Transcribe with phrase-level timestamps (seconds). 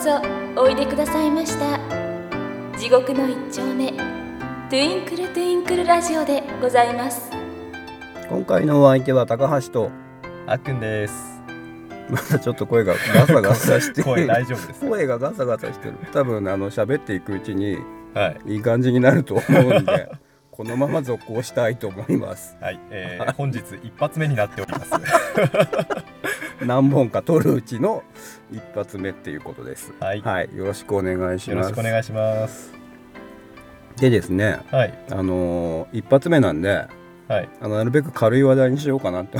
[0.00, 0.20] そ
[0.60, 1.78] おいでくださいました
[2.78, 7.30] 地獄の一丁目トゥインクルトゥインクルラジオでございます
[8.30, 9.90] 今回のお相手は高橋と
[10.46, 11.42] あっくんです。
[12.10, 14.88] まだちょっと声がガサガサして 声る大丈夫です。
[14.88, 17.78] 声がガサガサしてる多分あの喋っていくうちに
[18.14, 18.54] はい。
[18.54, 20.10] いい感じになると思うんで
[20.50, 22.80] このまま続行したいと思いますはい。
[22.90, 24.90] えー、本日一発目になっております。
[26.64, 28.02] 何本か撮るうちの
[28.52, 30.20] 一発目っていうことですはい。
[30.56, 32.72] よろしくお願いしよろますしくお願いします。
[33.98, 34.98] でですねはい。
[35.10, 36.86] あのー一発目なんで
[37.28, 37.48] はい。
[37.60, 39.38] あのなるべく軽い話題にしようかなって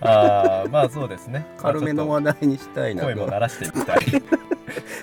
[0.00, 1.46] ああ、まあそうですね。
[1.58, 3.98] 軽めのまあ話題にしたいなと声も鳴らしていきたい。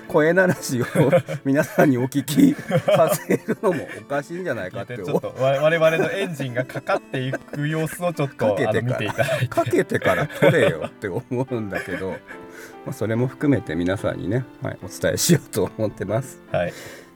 [0.08, 0.86] 声鳴らしを
[1.44, 9.48] 皆さんにお聞きさせるのもおかしいんじゃないかって ちょっとわ我々のエンジンがかかっていく様子をちょっとかけてあの見ていただいて。
[9.48, 12.10] かけてから撮れよって思うんだけど、
[12.84, 16.72] まあ、それも含めて皆さんにね、はい、お伝えしようと思ってますはい。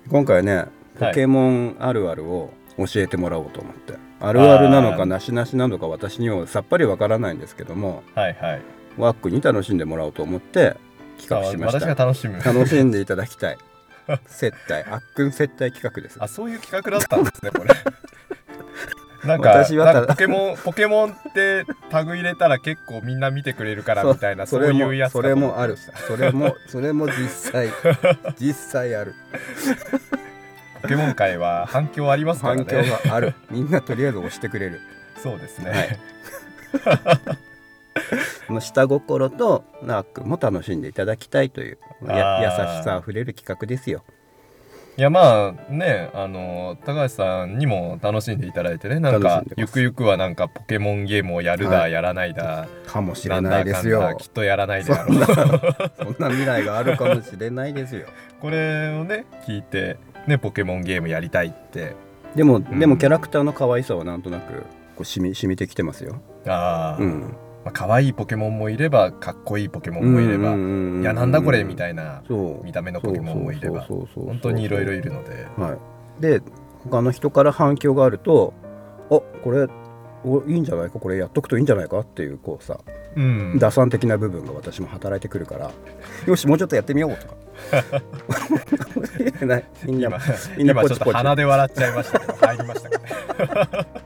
[0.08, 0.66] 今回はね
[0.98, 8.62] ポケモンあるあるを教えてもらおうと思って、あるあるなのかなしなしなのか私にはさっぱりわからないんですけどもはいはい。
[8.96, 10.76] ワックに楽しんでもらおうと思って
[11.18, 12.40] 企画しましあ私がた楽しむ。
[12.42, 13.58] 楽しんでいただきたい。
[14.26, 14.88] 接待。
[14.90, 16.16] あっくん接待企画です。
[16.20, 17.74] あ、そういう企画だったんですね、これ。
[19.26, 25.76] なんか私はたなんかポケモンポケモンってタグ入れたら結構みんな見てくれるからみたいなそうれもいうやつかそれもある。
[26.06, 27.70] それもそれも実際
[28.38, 29.14] 実際ある。
[30.82, 32.90] ポケモン界は反響ありますから反響ね。
[33.04, 33.34] がある。
[33.50, 34.80] みんなとりあえず押してくれる。
[35.20, 35.70] そうですね。
[35.70, 35.98] はい
[38.60, 44.04] 下心とナークも楽しんでいただきたいというや優しさあふれる企画ですよ。
[44.98, 51.92] いやまあねあの高橋さんにも楽しんでいただいてねなんかゆくゆくはなんかポケモンゲームをやるだ、はい。
[51.92, 54.16] やらないだかもしれないですよ。
[54.18, 55.92] きっとやらないでそんなあろう。
[56.02, 58.06] そんな未来があるかもしれないですよ。
[58.40, 61.94] これをね聞いてねポケモンゲームやりたいって。
[62.34, 62.78] でも、ん。
[62.78, 64.62] でもキャラクターの可愛さはなんとなく
[64.94, 66.22] こう染み染みてきてますよ。
[66.46, 72.22] ああ、うんまあ可愛いポケモンもいればかっこいいポケモンもいれば、いやなんだこれみたいな
[72.62, 75.48] 見た目のポケモンもいれば本当にいろいろいるので。
[75.56, 75.76] は
[76.18, 76.42] い、で
[76.84, 78.54] 他の人から反響があると
[79.10, 79.66] 「あこれ
[80.24, 81.00] おいいんじゃないか？
[81.00, 82.78] これやっとくといいんじゃないか」っていうこうさ
[83.16, 83.58] うん。
[83.58, 85.72] 打算的な部分が私も働いてくるから
[86.24, 87.34] 「よしもうちょっとやってみよう」とか。
[89.84, 90.18] みんな今
[90.56, 91.10] みんな今ちょっポチポチ。
[91.10, 94.05] と鼻で笑っちゃいましたけど入りましたかね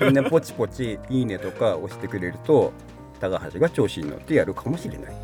[0.00, 2.72] みんなポチポチ「いいね」とか押してくれると
[3.20, 5.14] 高橋が調子に乗ってやるかもしれない。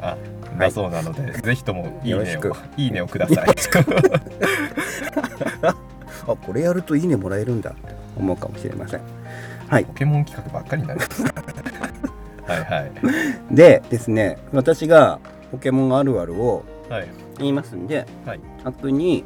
[0.00, 0.16] あ
[0.58, 3.46] だそうなので、ぜひともいいねをいいねをください。
[5.62, 5.74] あ
[6.26, 9.00] これやると「いいね」もらえるんだって思うかもしれません。
[9.68, 9.84] はい。
[9.84, 11.22] ポケモン企画ばっかりになります。
[11.22, 12.92] はいはい。
[13.54, 15.18] でですね私が
[15.50, 17.08] ポケモンあるあるをはい。
[17.38, 18.40] 言いますんではい。
[18.64, 19.24] アップに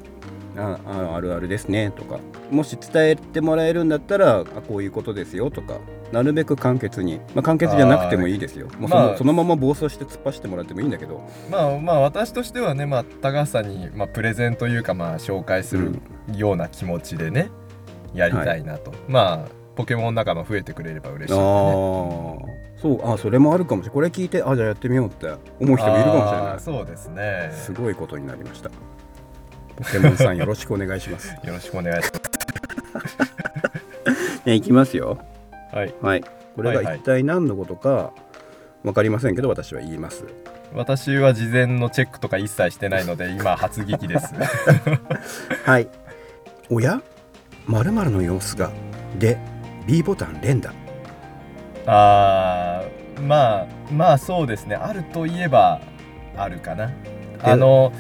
[0.56, 2.18] あああるあるですねとか。
[2.50, 5.78] もし伝えてもらえるんだったらあこういうことですよとか。
[6.12, 8.68] なるべく簡潔に、まあ、簡潔じゃなくてもいいですよ。
[8.78, 11.20] もうその,、まあそのまま暴走して突っ走ってもらってもいいんだけど。
[11.50, 15.98] まあまあ私としてはね、まあ、高橋さんに、まあ、プレゼンというかまあ紹介する
[16.36, 17.50] ような気持ちでね、
[18.14, 21.38] やりたいなと、まあポケモン仲間増えてくれれば嬉しいああ
[22.80, 23.94] そうあそれもあるかもしれない。
[23.94, 25.26] これ聞いてあじゃあやってみようって
[25.60, 26.60] 思う人もいるかもしれない。
[26.60, 27.50] そうですね。
[27.52, 28.70] すごいことになりました。
[28.70, 28.76] ポ
[29.84, 31.28] ケモンさんよろしくお願いします。
[31.28, 32.10] よろしくお願いし
[34.46, 35.18] ねいきますよ。
[35.50, 35.94] ますはい。
[36.00, 36.24] はい。
[36.54, 38.12] これが一体何のことか
[38.82, 40.24] 分かりませんけど私は言います。
[40.74, 44.34] 私は事前のチェックとか一切してないので今初聞きです。
[45.64, 45.88] はい。
[46.70, 47.00] おや？
[47.66, 48.70] 〇〇の様子が。
[49.18, 49.38] で、
[49.86, 50.72] B ボタン連打。
[51.86, 54.76] あーまあまあそうですね。
[54.76, 55.80] あるといえば
[56.36, 56.90] あるかな。
[57.42, 57.92] あの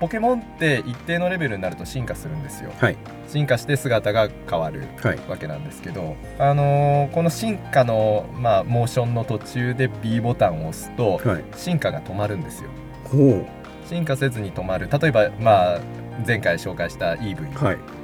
[0.00, 2.70] ポケモンって一定のレベルになると進化するんですよ。
[2.78, 2.96] はい。
[3.26, 5.18] 進化して姿が変わるはい。
[5.28, 11.44] わけなんですけど、あのーこの進化の、まあ、モーションの途中で B ボタンを押すとはい。
[11.56, 12.70] 進化が止まるんですよ。
[13.04, 13.44] ほ
[13.86, 14.88] 進化せずに止まる。
[14.90, 15.80] 例えば、まあ、
[16.26, 17.50] 前回紹介した EV。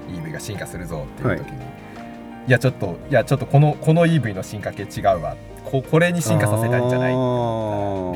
[0.08, 5.36] EV が進化するぞっていう時に、い、やちょっといやちょっとこのこの EV の進化系違うわ。
[5.64, 7.12] ここれに進化させたいんじゃない？
[7.12, 7.18] あ B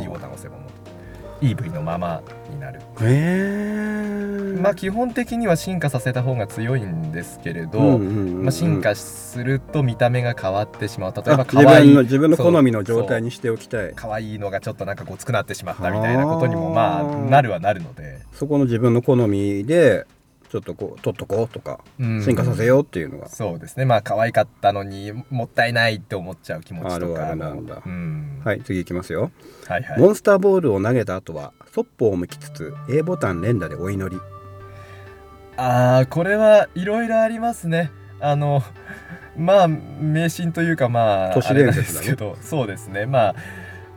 [0.05, 0.68] ーボタンを押せばもう
[1.41, 2.81] EV のままになる。
[2.81, 4.61] へえ。
[4.61, 8.43] まあ基本的には進化させた方が強いんですけれど、うんうんうんうん。
[8.45, 11.15] まあ、進化すると見た目が変わってしまう。
[11.15, 13.93] 例えば可愛い分の自分の好みの状態にしておきたい。
[13.95, 18.19] 可愛いのがちょっとなんかごつくなってしまったみたいなことにもまあなるはなるので。
[18.33, 20.07] そこの自分の好みで
[20.49, 22.23] ちょっとこう取っとこうとかうん。
[22.23, 23.29] 進化させようっていうのが。
[23.29, 23.85] そうですね。
[23.85, 27.83] まあ可愛かったのにもったいないって思っちゃう気持ちとかあるあるなんだ。
[27.85, 28.41] うん。
[28.45, 29.31] はい次いきますよ。
[29.67, 30.01] はいはい。
[30.01, 34.21] モンスターボールを投げた後はそっぽを向きつつ A ボタン連打でお祈り。
[35.57, 37.91] ああこれはいろいろありますね。
[38.21, 38.63] あの
[39.37, 43.07] まあ迷信というかまあ都市あれなんで伝説だけどそうですね。
[43.07, 43.35] まあ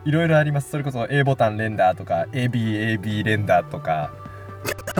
[0.04, 0.70] いろいろあります。
[0.70, 4.12] それこそ A ボタン連打とか ABAB 連打とか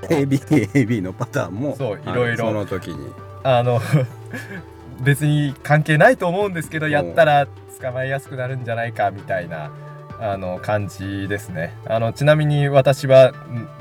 [0.08, 3.12] ABAB のパターンもそうあいろいろその時に。
[3.44, 3.80] あの
[5.02, 7.46] 別に関係ないと思うんですけどやったら
[7.80, 9.72] 捕まえやすくなるんじゃないかみたいな
[10.20, 11.74] あの感じですね。
[11.86, 13.32] あのちなみに私は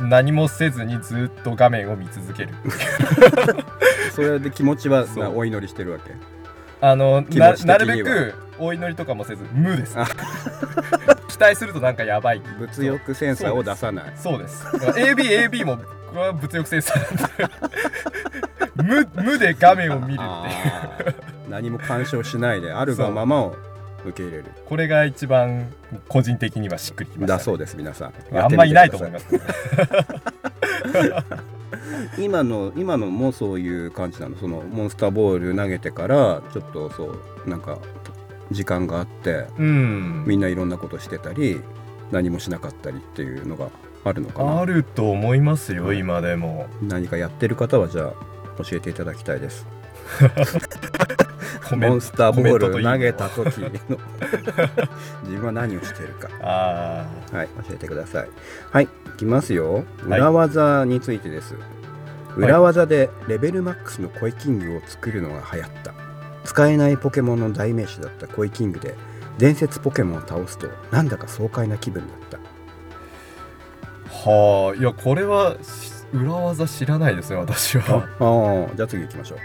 [0.01, 2.49] ん何もせずにずっと画面を見続ける。
[4.15, 5.05] それで気持ちは
[5.35, 6.11] お祈りしてるわけ。
[6.81, 9.99] あのななるべくお祈りとかもせず無です。
[9.99, 10.07] あ
[11.31, 14.13] 期待するとなんかやばい物欲センサーを出さない。
[14.17, 14.65] そうです。
[14.65, 15.83] だから ABAB もこ
[16.15, 17.49] れは物欲センサーなん
[18.77, 19.05] で。
[19.15, 21.15] 無無で画面を見るっていう。
[21.49, 23.55] 何も干渉しないであるがままを
[24.03, 24.45] 受け入れる。
[24.65, 25.71] これが一番
[26.09, 28.13] 個人的にはしっくりきました、だそうです皆さん。
[28.37, 29.41] あんまいないと思いすます、
[32.17, 34.37] 今の今のもそういう感じなの？
[34.37, 37.77] そのモンスターボール投げてからちょっとそうなんか
[38.51, 40.23] 時間があってうん。
[40.27, 41.61] みんないろんなことしてたり
[42.11, 43.69] 何もしなかったりっていうのが
[44.03, 44.59] あるのかな。
[44.59, 46.67] あると思いますよ今でも。
[46.81, 48.13] 何かやってる方はじゃ
[48.57, 49.65] あ教えていただきたいです。
[51.75, 53.69] モンスターボール投げた時の。
[55.23, 56.29] 自分は何をしてるか。
[56.41, 58.29] あはい教えてください。
[58.71, 58.87] はいい
[59.17, 59.75] きますよ。
[59.75, 59.83] はい。
[60.07, 61.55] 裏技についてです、
[62.35, 65.93] 裏技でレベルマックスのコイキングを作るのが流行った
[66.51, 68.97] 使えないポケモンの代名詞だったコイキングで
[69.37, 72.37] 伝説ポケモンを倒すとなんだか爽快な気分だった。
[74.27, 78.05] あはあいやこれはし裏技知らないですね私は。
[78.19, 79.37] ああじゃあ次行きましょう。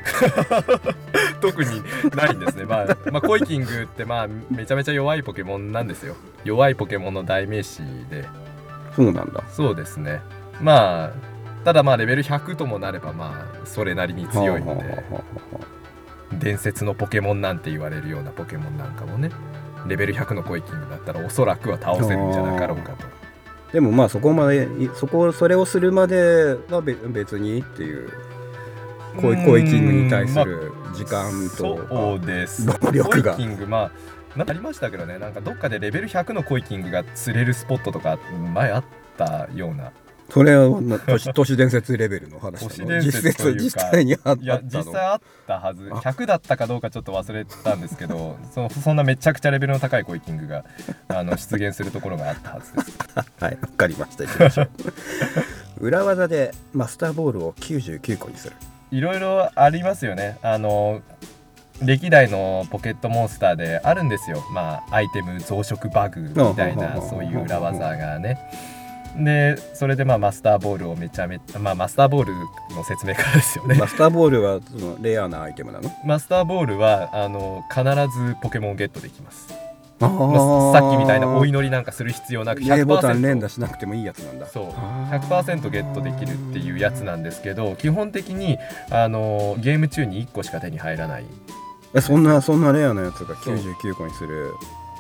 [1.40, 1.80] 特に
[2.16, 2.64] ないんですね。
[2.64, 6.16] まあ、まあ、コイキングってまあめちゃめちゃ弱いポケモンなんですよ。
[6.42, 8.24] 弱いポケモンの代名詞で。
[8.96, 9.44] そうなんだ。
[9.52, 10.22] そうですね。
[10.60, 11.10] まあ
[11.64, 15.04] ただまあレベル100ともなればまあそれなりに強いので
[16.32, 19.30] 伝説のポケモンなんて言われるようなポケモンなんかもね。
[19.86, 23.06] レベル100のコイキングだったらおそらくは倒せるんじゃなかろうかと。
[23.72, 28.10] でもまあそこまでいそこそれをするまではべ別にっていう
[29.20, 32.66] コイコイキングに対する時間とそうです。
[32.66, 33.34] 労力が。
[33.34, 33.90] コイキングまあ
[34.36, 35.18] なんかありましたけどね。
[35.18, 38.18] なんかどっかでレベル100のコイキングが釣れるスポットとか
[38.54, 38.84] 前あっ
[39.16, 39.92] たような
[40.28, 45.88] それはな都市都市伝説レベルの話都市伝説というか実際にあっいや実際あったはず。
[45.92, 45.96] あ。
[45.96, 50.64] 100だったかどうかちょっと忘れたんですけど そのそんなめちゃくちゃレベルの高いコイキングが
[51.08, 52.98] あの出現するところがあったはずです。
[53.40, 54.24] はいわかりました。
[54.24, 54.70] いきましょう。
[55.86, 58.56] 裏技でマスターボールを99個にする。
[58.90, 60.38] いろいろありますよね。
[60.42, 61.02] あの
[61.82, 64.42] 歴代のポケットモンスターであるんですよ。
[64.52, 67.08] まあアイテム増殖バグみたいなうん。
[67.08, 68.38] そういう裏技がね
[69.18, 72.34] でそれでまあマスターボールをめちゃめちゃまあマスターボール
[72.74, 73.74] の説明からですよね。
[73.76, 75.90] マスターボールはそのレアなアイテムなの？
[76.04, 79.48] マスターボールはあの必ずポケモンをゲットできます。
[79.98, 84.46] あまあさっきみたいなお祈りなんかする必要なく A ボタン連100%打しなくてもいいやつなんだ。
[84.46, 84.66] そう。
[84.76, 85.20] あー。
[85.20, 88.58] 100%ゲットできるっていうやつなんですけど基本的に
[88.90, 91.24] あのゲーム中に1個しか手に入らない。
[91.94, 94.52] えそんなそんなレアなやつがそう99個にする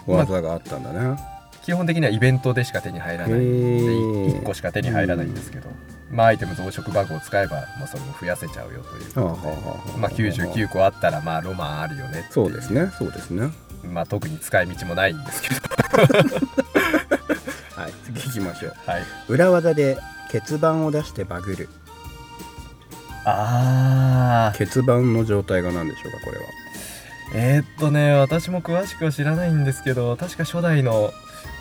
[0.06, 1.18] 技があったんだね、
[1.66, 4.40] 基本的にはイベントでしか手に入らないへでー。
[4.40, 5.68] 1個しか手に入らないんですけど、
[6.12, 13.50] まあアイテム増殖バグを使えば、まあ、それも増やせちゃうよというはあことで、まあ、99個あったらまあロマンあるよねそうですねそうですね。
[13.82, 15.56] まあ特に使い道もないんですけど。
[17.82, 18.74] はい次行きましょう。
[18.88, 19.02] はい。
[19.26, 19.98] 裏技で
[20.30, 21.68] 欠番を出してバグる。
[23.24, 24.58] あー。
[24.58, 26.44] 欠番の状態が何でしょうかこれは。
[27.34, 31.12] えー、っとね私も詳しくは知らないんですけど確か初代の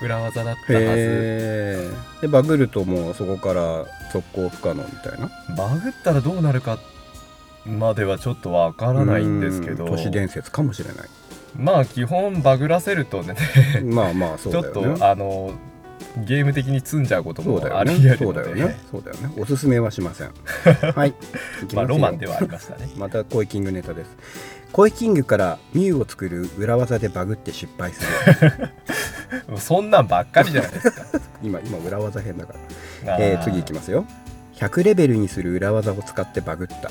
[0.01, 1.93] 裏技だったはず。
[2.21, 5.29] でバグるともうそこから続行不可能みたいな？
[5.55, 6.79] バグったらどうなるか
[7.65, 9.85] まではちょっとわからないんですけど。
[9.85, 11.07] うん都市伝説かもしれない。
[11.57, 13.35] まあ基本バグらせるとね。
[13.83, 15.53] まあまあそうちょっとだよねあの
[16.17, 18.77] ゲーム的に積んじゃうこともありね得るそうだよね。
[18.91, 19.31] そうだよね。
[19.37, 20.31] おすすめはしません。
[20.95, 21.13] はい。
[21.73, 22.89] まあロマンではありましたね。
[22.97, 24.09] またコイキングネタです。
[24.71, 28.01] コイキングからミュウを作る裏技でバグって失敗す
[28.43, 28.69] る
[29.57, 31.19] そんなんばっかりじゃないですか。
[31.43, 32.53] 今今裏技編だか
[33.05, 33.15] ら。
[33.15, 34.05] あえー、次いきますよ。
[34.55, 36.89] 100レベルにする裏技を使ってバグった。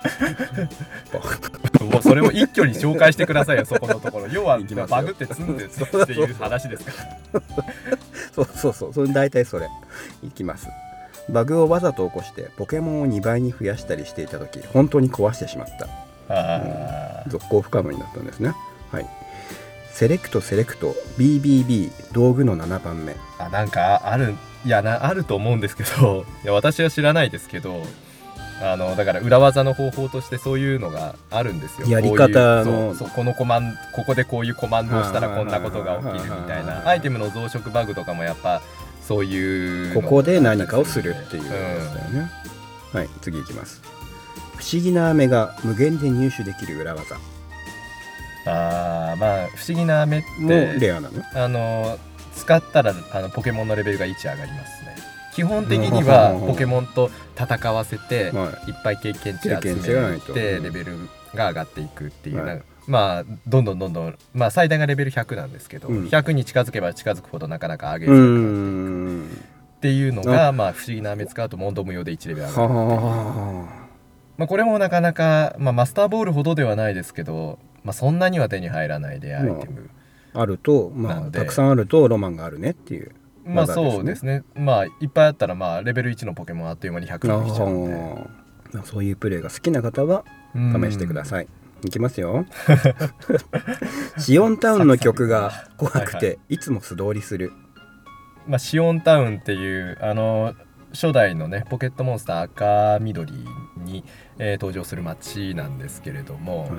[1.84, 4.28] もうそれを一挙に紹介してくださいよそこのところ。
[4.28, 6.92] 要はバグって積んでっていう話ですか
[7.32, 7.42] ら。
[8.34, 8.94] そうそうそう。
[8.94, 9.68] それ大体それ。
[10.22, 10.68] いきます。
[11.28, 15.86] バグをわざと起こしてポケモンを2倍に増やしたりしていた時本当に壊してしまった。
[16.28, 17.30] あー。
[17.30, 18.54] 続行不可能になったんですね。
[18.90, 19.06] はい
[20.00, 20.96] セレクトセレクト。
[21.18, 23.16] BBB 道具の7番目。
[23.38, 27.82] あなんかあるいやなあると思うんですけど いや私は知らないですけど
[28.62, 31.86] あのだから裏技の方法としてそういうのがあるんですよ。
[31.86, 36.88] やり方のそうこのコマンここでこういうコマンドをしたらこんなことが起きるみたいな。
[36.88, 38.62] アイテムの増殖バグとかもやっぱ
[39.06, 41.60] そういうのここで何かをするっていうだよ
[42.08, 42.30] ね、
[42.94, 43.82] はい次いきます。
[44.56, 47.16] 不思議な飴が無限で入手できる裏技
[48.50, 51.22] あーまあ不思議な飴っもてレアなの？
[51.34, 51.98] あの
[52.34, 54.96] 使ったらあのポケモンのレベルが1上がりますね。
[55.34, 58.70] 基本的にはポケモンと戦わせてはい。
[58.70, 60.96] っぱい経験値集めてうんレベル
[61.34, 66.06] が上がっていくっていう、はいまあどんどんどんどんまあ最大がレベル100なんですけど、うん。
[66.06, 69.40] 100に近づけば近づくほどなかなか上げうづらくなってい
[69.78, 72.74] っていうのがまあ不思議な飴使うと問答無用で1レベル上がる。
[72.74, 73.80] は。
[74.36, 79.90] まあ、これもなかなか、まあ、マスターボールほどではないですけど、まあ、そんなには手に入らないレアアイテム、
[80.34, 83.12] ああるとまあたくさんあるとロマンがあるねっていう。
[83.44, 84.44] まあそうですね。
[84.54, 91.48] まあいっぱいあったらまあレベル1のポケモンあっという間に100にできちゃうんでそういうプレイが好きな方は試してくだいさい。
[91.84, 92.44] いきますよ。
[94.18, 97.52] シオンタウンの曲が怖くはいていつも素通りする。
[98.46, 100.54] まあ、シオンタウンっていうあの
[100.92, 103.32] 初代のねポケットモンスター赤緑
[103.78, 104.04] に、
[104.38, 106.70] えー登場する街なんですけれども、はい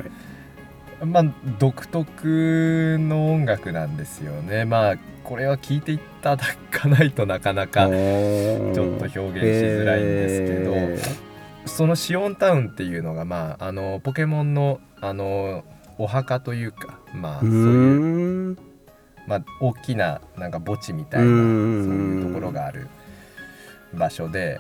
[1.06, 1.24] まあ
[1.60, 4.66] 独特の音楽なんですよね。
[4.66, 15.64] まあこれは聞いていただかないとなかなかちょっと表現しづらいんですけど、そのシオンタウンっていうのがまああのポケモンのあの
[15.98, 18.58] お墓というかまあうそういう、
[19.28, 22.88] まあ、大きななんか墓地みたいなうそういうところがある
[23.94, 24.60] 場所で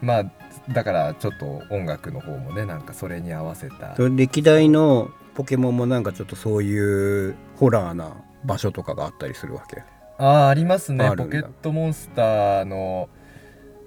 [0.00, 0.24] まあ
[0.72, 3.94] だからちょっと音楽の方もねなんかそれに合わせた。
[3.98, 8.12] 歴代のポケモンもなんかちょっとそういうホラーな
[8.44, 9.82] 場所とかがあったりするわけ？
[10.18, 11.08] ああありますね。
[11.16, 13.08] ポケットモンスターの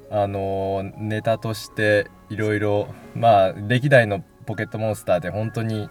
[0.10, 5.89] あのネタとしていろいろまあ歴代のポケットモンスターで本当に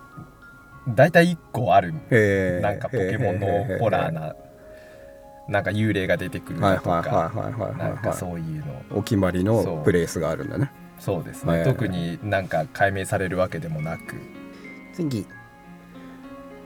[0.88, 1.92] 大体1個ある
[2.62, 4.34] なんかポケモンのホラーな
[5.48, 7.08] なんか幽霊が出てくるはいのとはいはい
[7.52, 8.16] かなんかはい。
[8.16, 8.82] そういうの。
[8.94, 10.70] お決まりのプレイスがあるんだね。
[10.98, 14.16] そうですはいね特になんか解明されるわけでもなく。
[14.94, 15.26] 次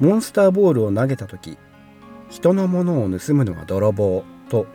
[0.01, 1.59] モンスターボールを投げた時
[2.31, 4.67] 人のものを盗むのは泥棒と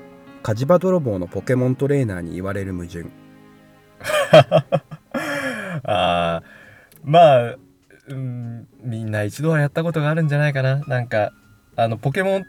[0.43, 3.05] 火事場泥棒のポケモントレーナーに言われる矛盾。
[5.83, 7.55] あーまあ、
[8.07, 10.81] うん、みんな一度はやったことがあるんじゃないかな。
[10.85, 11.31] なんか
[11.75, 12.43] あのポケモン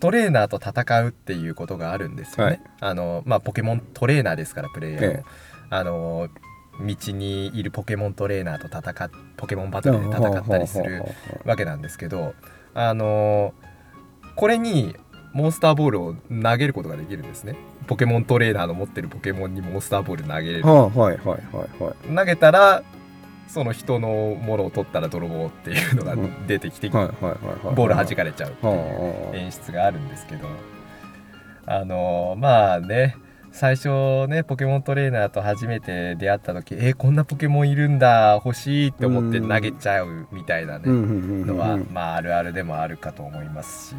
[0.00, 2.60] トレーナーと戦うっていうことがあるんですよね、はい。
[2.80, 5.24] あのまあポケモントレーナーですからプレイヤーも、ええ。
[5.70, 6.28] あの
[6.80, 11.04] 道にいるポケモントレーナーと戦っポケモンバトルで戦ったりする
[11.44, 12.34] わけなんですけど
[12.74, 13.54] あの
[14.36, 14.94] これに
[15.32, 17.56] モンスターボールを投げることができるんですね。
[17.86, 20.62] ポケモントレーナーの持ってるポケモンにモンスターボール投げれる。
[20.62, 22.82] 投げたら
[23.48, 30.48] その人のものを取ったら泥棒っていうのがうん出てきて、ボール弾かれちゃうっていうは演出があるんですけど。
[31.66, 33.16] あのまあね
[33.56, 39.48] 最初ねポケモントレーナーと初めて出会った時えーこんなポケモンいるんだ欲しいって思ってうん。
[39.48, 43.96] 投げちゃうみたいなねのはまああるあるでもあるかと思いますし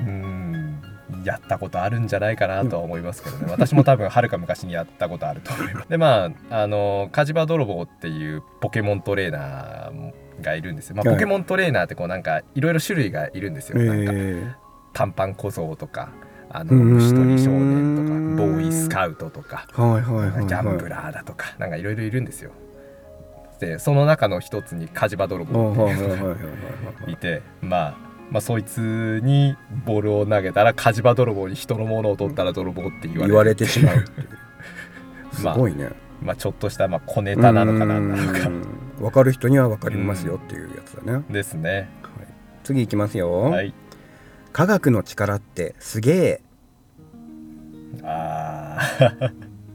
[0.00, 0.82] うん
[1.24, 3.46] やったことあるんじゃないかなとは思いますけどね。
[3.52, 5.88] 私も多分はるか昔にやったことあると思います。
[5.88, 11.14] でまああの火事場泥棒っていうポケモントレーナーがいるんですよ、まあ、はい。
[11.14, 14.54] ポケモントレーナーってこうなんかいろいろ種類がいるんですよ、なんかえ
[14.92, 16.08] 短パン小僧とか
[16.50, 17.96] あの虫取り少年
[18.36, 20.46] とかボーイスカウトとかーはいはいはいはい。
[20.46, 22.52] ギャンブラーだとかなんかいろいろいるんですよ。
[23.58, 27.96] でその中の一つに火事場泥棒っていうのがはいはいはいはいはいいて、まあ、
[28.30, 34.04] まあそいつにボールを投げたら火事場泥棒に人のものを取ったら泥棒って言われてしまう
[35.32, 35.90] す まあごいね。
[36.22, 38.48] まあちょっとしたまあ小ネタなのかなんなのか。
[38.48, 38.62] うん。
[38.98, 41.90] 分かる人には分かりますよっていうやつだね、はい、ですね。
[42.66, 43.72] 次いきますよ、はい
[44.56, 46.40] 科学の力ってすげえ。
[48.02, 48.78] あ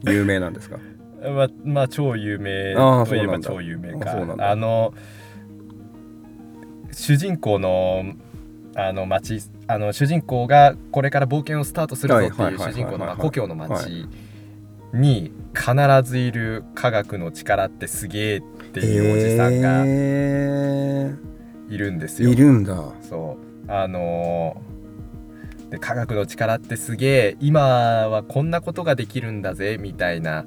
[0.02, 0.80] 有名なんですか？
[1.24, 2.74] あ まあまあ超有名
[3.06, 4.10] といえば超有名か。
[4.38, 4.92] あの
[6.90, 8.02] 主人公の
[8.74, 14.08] あの町あの主人公がこれから冒険をスタートするぞってはいう主人公の故郷のは町
[14.92, 21.14] に必ずいる科学の力ってすげえっていうおじさんがへ
[21.70, 22.32] いるんですーよ。
[22.32, 22.74] いるんだ。
[23.00, 24.72] そうあのー
[25.72, 27.60] で科学の力ってすげえ今
[28.08, 30.44] はこんなことができるんだぜみたいな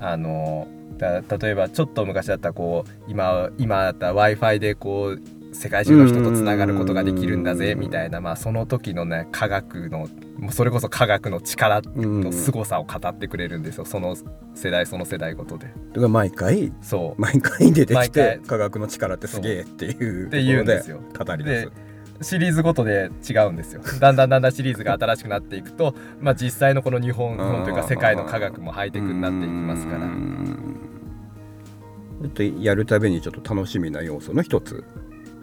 [0.00, 0.66] あの
[0.98, 5.22] だ例えばちょっと昔だったらこう今今だったら w i f i でこう
[5.54, 13.84] 世界中の人とつながることができるんだぜみたいな、まあ、その時のね科学のもうそれこそ科学の力の凄さを語ってくれるんですよ。
[13.84, 14.16] その
[14.56, 15.68] 世代その世代ごとで。
[15.68, 17.20] だから毎回そう。
[17.20, 18.48] 毎回出てき毎て回。
[18.48, 21.00] 科学の力ってすげえっていうって言うんですよ。
[21.16, 21.72] 語りです。
[22.20, 23.82] シリーズごとで違うんですよ。
[24.00, 30.04] だんだんだんだんシリーズが新しくなっていくと、まあ、実際のこの日本日本というか世界の科学もハイテクになっていきますから。
[30.04, 30.76] うん。
[32.22, 34.84] ちょっとやるたびにちょっと楽しみな要素の一つ。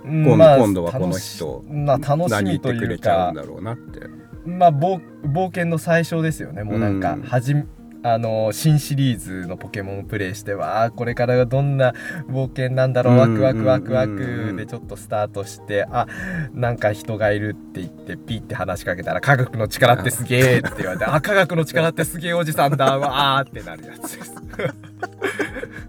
[0.03, 3.99] うん今,、まあ今度はこの人まあ、楽し何言ってくみというかれちゃうんだろうなって。
[4.45, 7.21] まあ冒冒険の最初ですよねもうなんかうん。
[7.21, 7.65] はじめ
[8.03, 11.93] あの新シリーズのポケモンをプレイしてわあこれからがどんな
[12.27, 16.07] 冒険なんだろうワクワクワクワクでちょっとスタートしてあ
[16.53, 24.35] なんか人がいるって言ってピッて話しかけたら科学の力ってすげえって言われてあ科学の力ってすげえおじさんだわーってなるやつです。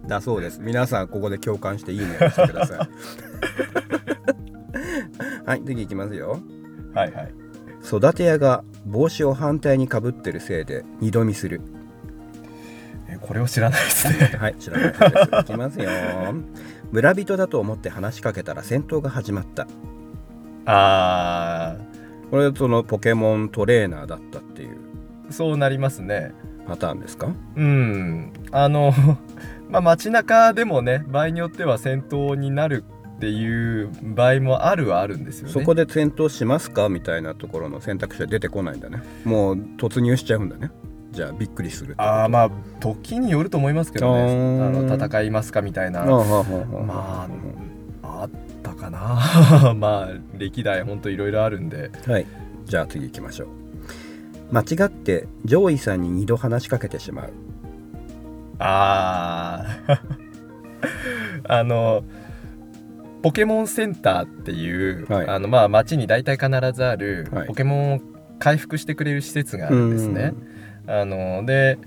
[0.07, 0.61] だそうです。
[0.61, 2.79] 皆さんここで共感していいねをしてください。
[5.47, 6.41] はい次いきますよ。
[6.95, 7.35] はいはい。
[7.85, 11.61] 育て屋が帽子を反対にかぶってるせいで二度見する。
[11.65, 11.82] え
[13.23, 14.37] これを知らないですね。
[14.39, 15.41] はい知らないです。
[15.41, 15.89] いきますよ。
[16.91, 19.67] 村人だと思って話しかけたら戦闘が始まった。
[20.67, 21.77] あ
[22.31, 24.77] これそのポケモントレーナーだったっていう。
[25.29, 26.33] ーそうなりますね。
[26.67, 27.29] パターンですか？
[27.57, 28.33] うん。
[28.51, 28.93] あの
[29.71, 32.85] まあ街中でもね場合によっては戦闘になる
[33.17, 35.53] っていう場合もあるはあるんですよね。
[35.53, 36.89] そこで戦闘しますか？
[36.89, 39.03] みたいなところの選択肢は出てこないんだね。
[39.25, 40.71] もう突入しちゃうんだね
[41.13, 42.51] じゃあびっくりするああまあ
[42.81, 44.23] 時によると思いますけどね。
[44.23, 46.05] あの戦いますかみたいな。
[46.05, 47.29] ま
[48.03, 48.31] ああっ
[48.63, 49.75] たかな。
[49.77, 51.91] まあ歴代ほんといろいろあるんで。
[52.07, 52.27] はい。
[52.65, 53.49] じゃあ次行きましょう。
[54.53, 57.31] 間違って上位さんに2度話しかけてしまう。
[58.59, 60.03] ああ
[61.59, 62.05] あの
[63.23, 65.29] ポケモンセンターっていう、はい。
[65.29, 67.47] あのまあ街に大体必ずあるはい。
[67.49, 68.01] ポケモンを
[68.39, 70.33] 回復してくれる施設があるんですね。
[70.93, 71.79] あので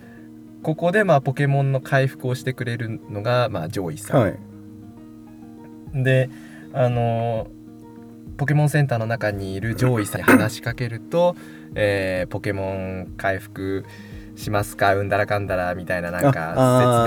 [0.63, 6.04] ここでまあポケモンの回復をしてくれるのがまあ上位さん、はい。
[6.04, 6.28] で
[6.74, 7.48] あの
[8.38, 11.36] ポケモンセンターの中にいる上位さんに話しかけると、
[11.76, 13.86] えーポケモン回復
[14.36, 16.50] しますかうんだらかんだらみたいななんか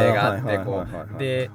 [0.00, 0.84] 説明があってこ
[1.16, 1.50] うで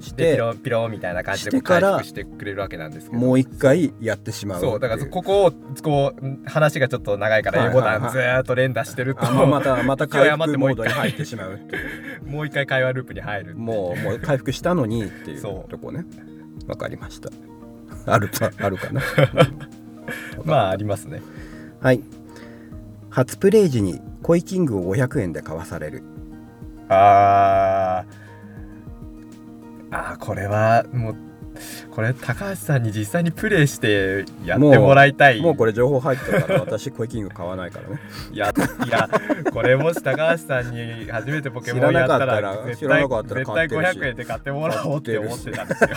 [0.00, 3.20] しでピてロピロみたいな感じでこう回復してくれるわけなんですけど。
[3.20, 5.52] もう一回やってしまうそうだからここを
[5.82, 11.58] こう話がちょっと長いからはい A はいはいボタンずーっと連打してると、あまあまたまた 回復モードに入ってしまう
[12.26, 16.04] もう一回会話ループに入るもうもう回復したのにっていうとこね。
[16.66, 17.30] わかりました。
[18.06, 19.02] あるとあるかな。
[20.44, 21.20] まあありますね。
[21.80, 22.02] はい。
[23.10, 24.00] 初プレイ時に
[24.30, 26.04] コイキングを500円で買わされる。
[26.88, 29.96] あー。
[29.96, 31.16] あーこれはもう
[31.90, 35.40] これ高橋さんに実際にプレイしてやってもらいたい。
[35.40, 38.00] もうこれ情報入ったから私コイキング買わないからね。
[38.30, 38.54] いや
[38.86, 39.10] いや
[39.52, 43.48] これもし高橋さんに初めてポケモンやったら絶対絶対買ってるし。
[43.48, 45.88] 500円で買ってもらおうって思ってたんですよ。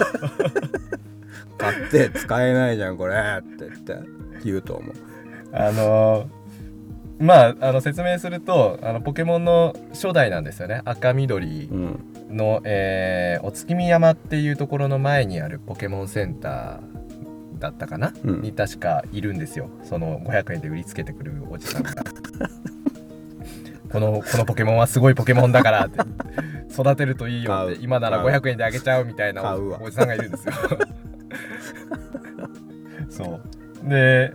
[1.60, 4.10] 買って使えないじゃんこれって言って
[4.44, 4.96] 言うと思う。
[5.54, 6.28] あの
[7.24, 10.82] まああの説明するとあのポケモンの初代なんですよね。
[10.84, 12.00] 赤緑うん。
[12.30, 18.42] の、えーお月見山っていうところの前にあるポケモンセンターだったかな、うん。
[18.42, 19.70] に確かいるんですよ。
[19.84, 21.92] その500円で売りつけてくるおじさんが。
[23.90, 26.00] このこのポケモンはすごいポケモンだからって。
[26.74, 27.78] 育てるといいよって。
[27.82, 30.54] 今なら500円であげちゃうみたいなおじさんがいるんですよ。
[33.10, 33.40] そ
[33.86, 33.90] う。
[33.90, 34.34] で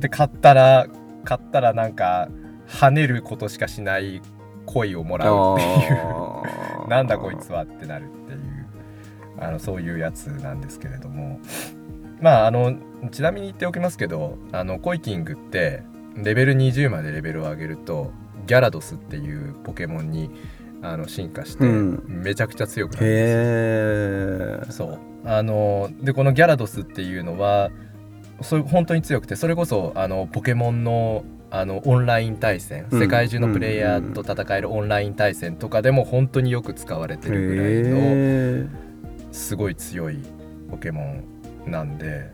[0.00, 0.86] で買ったら
[1.24, 2.28] 買ったらなんか
[2.68, 4.22] 跳ねることしかしない
[4.66, 6.88] 恋をもらうっていう。
[6.88, 8.40] なんだこいつはってなるっていう。
[9.38, 11.40] あのそういうやつなんですけれども。
[12.20, 12.76] まああの
[13.10, 15.82] ちなみに言っておきますけどあのコイキングって
[16.16, 18.12] レベル20までレベルを上げると
[18.46, 20.30] ギャラドスっていうポケモンに
[20.82, 22.04] あの進化してうん。
[22.06, 24.88] めちゃくちゃ強くなるんですよ。
[24.88, 24.98] へえそう。
[25.24, 27.70] あのでこのギャラドスっていうのは
[28.42, 33.00] それ本当に強くてそれこそあのポケモンのあのオンライン対戦、うん。
[33.00, 38.66] 世界中のプレイヤーと戦えるオンライン対戦とかでも本当によく使われてるぐらいのへ
[39.32, 40.18] すごい強い
[40.70, 42.30] ポケモンなんで。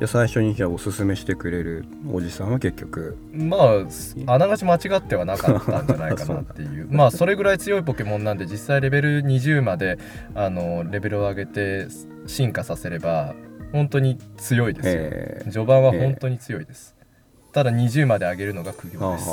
[0.00, 3.16] え最初にじゃあおすすめしてくれるおじさんは結局。
[3.32, 6.86] まああながち間違ってはなかったんじゃないかなっていう。
[6.92, 9.98] まあそれぐらい強いポケモンなんで実際レベル20まで
[10.34, 11.88] あのレベルを上げて
[12.26, 13.34] 進化させれば
[13.72, 14.88] 本当に強いです
[15.44, 15.52] よ。
[15.52, 16.96] 序盤は本当に強いです。
[17.52, 19.24] ただ20まで上げるのが苦行です。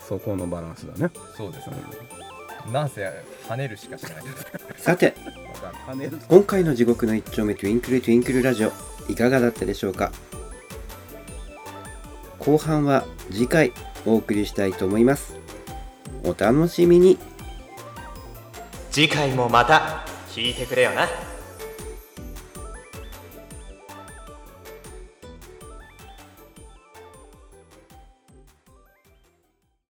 [0.00, 1.10] そこのバランスだね。
[1.36, 1.68] そうです。
[1.70, 1.76] ね
[2.72, 3.08] なんせ
[3.48, 4.14] 跳ねるしかしない
[4.76, 5.14] さて。
[6.28, 8.72] 今回の地獄の一丁目トゥインクルトゥインクルラジオ
[9.08, 10.12] いかがだったでしょうか？
[12.38, 13.72] 後半は次回
[14.04, 15.38] お送りしたいと思います。
[16.24, 17.18] お楽しみに。
[18.90, 21.06] 次回もまた聞いてくれよな